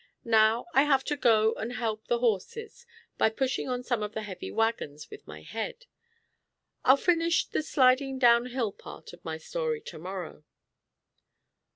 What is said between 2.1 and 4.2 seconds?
horses, by pushing on some of